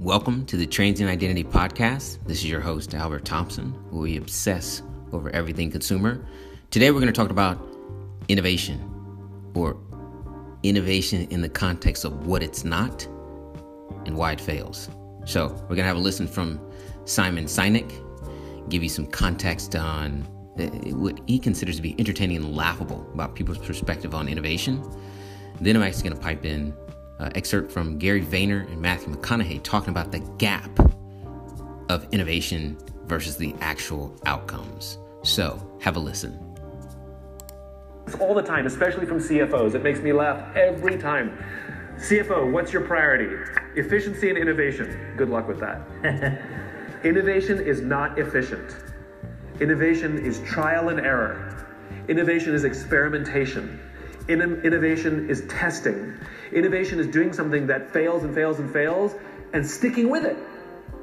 [0.00, 2.22] Welcome to the Transient Identity Podcast.
[2.26, 6.22] This is your host, Albert Thompson, where we obsess over everything consumer.
[6.70, 7.58] Today, we're going to talk about
[8.28, 8.78] innovation
[9.54, 9.74] or
[10.62, 13.06] innovation in the context of what it's not
[14.04, 14.90] and why it fails.
[15.24, 16.60] So, we're going to have a listen from
[17.06, 17.90] Simon Sinek,
[18.68, 20.28] give you some context on
[20.58, 24.84] uh, what he considers to be entertaining and laughable about people's perspective on innovation.
[25.58, 26.74] Then I'm actually going to pipe in
[27.18, 30.70] uh, excerpt from Gary Vayner and Matthew McConaughey talking about the gap
[31.88, 32.76] of innovation
[33.06, 34.98] versus the actual outcomes.
[35.22, 36.38] So, have a listen.
[38.20, 39.74] All the time, especially from CFOs.
[39.74, 41.36] It makes me laugh every time.
[41.96, 43.34] CFO, what's your priority?
[43.74, 45.14] Efficiency and innovation.
[45.16, 45.80] Good luck with that.
[47.04, 48.76] innovation is not efficient.
[49.60, 51.66] Innovation is trial and error.
[52.08, 53.80] Innovation is experimentation.
[54.28, 56.18] Innovation is testing.
[56.52, 59.14] Innovation is doing something that fails and fails and fails
[59.52, 60.36] and sticking with it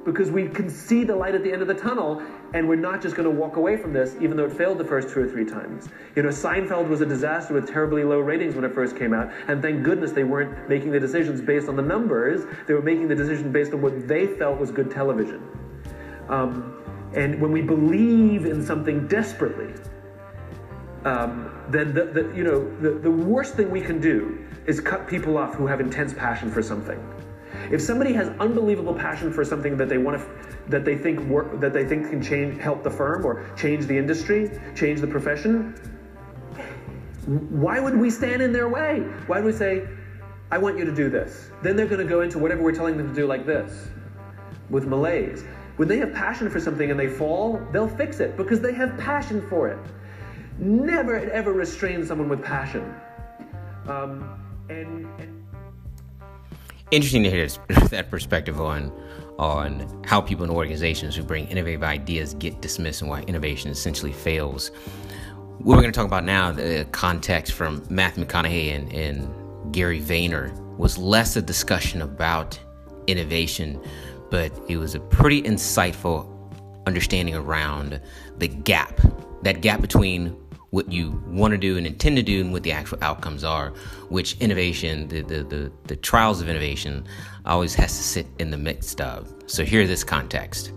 [0.05, 2.21] because we can see the light at the end of the tunnel
[2.53, 4.83] and we're not just going to walk away from this even though it failed the
[4.83, 5.87] first two or three times.
[6.15, 9.31] You know, Seinfeld was a disaster with terribly low ratings when it first came out
[9.47, 12.45] and thank goodness they weren't making the decisions based on the numbers.
[12.67, 15.41] They were making the decision based on what they felt was good television.
[16.27, 16.83] Um,
[17.15, 19.73] and when we believe in something desperately,
[21.05, 25.07] um, then the, the, you know the, the worst thing we can do is cut
[25.07, 26.99] people off who have intense passion for something.
[27.71, 30.27] If somebody has unbelievable passion for something that they want to,
[30.69, 33.97] that they think work, that they think can change, help the firm or change the
[33.97, 35.73] industry, change the profession,
[37.25, 38.99] why would we stand in their way?
[39.27, 39.87] Why would we say,
[40.51, 41.51] I want you to do this?
[41.61, 43.87] Then they're going to go into whatever we're telling them to do like this,
[44.69, 45.43] with malaise.
[45.77, 48.97] When they have passion for something and they fall, they'll fix it because they have
[48.97, 49.79] passion for it.
[50.59, 52.93] Never ever restrain someone with passion.
[53.87, 55.43] Um, and, and
[56.91, 57.47] interesting to hear
[57.89, 58.91] that perspective on
[59.39, 64.13] on how people in organizations who bring innovative ideas get dismissed and why innovation essentially
[64.13, 64.69] fails.
[65.57, 70.01] What we're going to talk about now, the context from Matthew McConaughey and, and Gary
[70.01, 72.59] Vayner, was less a discussion about
[73.07, 73.81] innovation,
[74.29, 76.29] but it was a pretty insightful
[76.85, 77.99] understanding around
[78.37, 78.99] the gap,
[79.41, 80.35] that gap between
[80.73, 83.69] what you want to do and intend to do and what the actual outcomes are,
[84.09, 87.05] which innovation, the, the, the, the trials of innovation,
[87.45, 89.31] always has to sit in the midst of.
[89.45, 90.71] So, here's this context.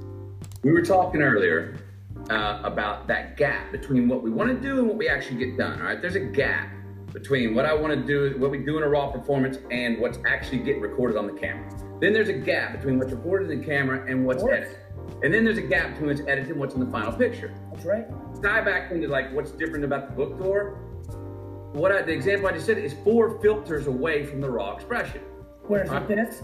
[0.63, 1.79] We were talking earlier
[2.29, 5.57] uh, about that gap between what we want to do and what we actually get
[5.57, 5.81] done.
[5.81, 6.69] All right, there's a gap
[7.15, 10.19] between what I want to do, what we do in a raw performance, and what's
[10.27, 11.71] actually getting recorded on the camera.
[12.03, 14.77] Then there's a gap between what's recorded in the camera and what's edited.
[15.23, 17.55] And then there's a gap between what's edited and what's in the final picture.
[17.73, 18.07] That's right.
[18.43, 20.83] Tie back into like what's different about the book tour.
[21.73, 25.23] What I, the example I just said is four filters away from the raw expression.
[25.63, 26.43] Where's uh, this?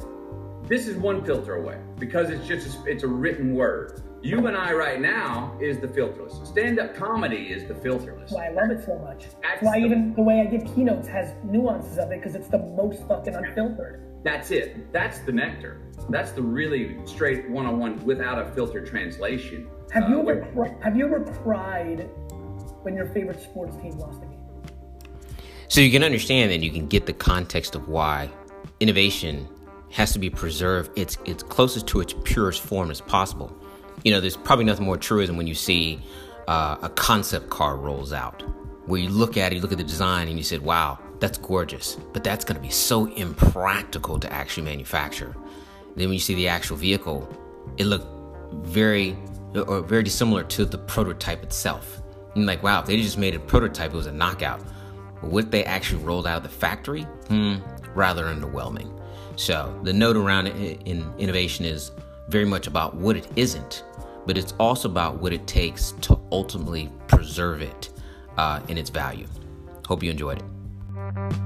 [0.64, 4.02] This is one filter away because it's just a, it's a written word.
[4.22, 6.46] You and I right now is the filterless.
[6.46, 8.30] Stand-up comedy is the filterless.
[8.30, 9.26] Why I love it so much.
[9.42, 12.48] That's why the, even the way I give keynotes has nuances of it because it's
[12.48, 14.00] the most fucking unfiltered.
[14.22, 14.92] That's it.
[14.92, 15.80] That's the nectar.
[16.08, 19.68] That's the really straight one-on-one without a filter translation.
[19.92, 22.08] Have you uh, ever where, have you ever cried
[22.82, 24.38] when your favorite sports team lost a game?
[25.68, 28.30] So you can understand and you can get the context of why
[28.80, 29.48] innovation
[29.90, 33.54] has to be preserved its its closest to its purest form as possible.
[34.04, 36.02] You know, there's probably nothing more truism when you see
[36.48, 38.42] uh, a concept car rolls out,
[38.86, 41.38] where you look at it, you look at the design, and you said, "Wow, that's
[41.38, 45.36] gorgeous," but that's going to be so impractical to actually manufacture.
[45.96, 47.28] Then when you see the actual vehicle,
[47.76, 48.06] it looked
[48.66, 49.16] very
[49.54, 52.02] or very similar to the prototype itself.
[52.34, 54.62] And like, wow, if they just made a prototype, it was a knockout.
[55.20, 57.56] But what they actually rolled out of the factory, hmm,
[57.94, 58.98] rather underwhelming.
[59.36, 61.92] So the note around in innovation is
[62.28, 63.84] very much about what it isn't,
[64.26, 67.90] but it's also about what it takes to ultimately preserve it
[68.36, 69.26] uh, in its value.
[69.86, 71.41] Hope you enjoyed it.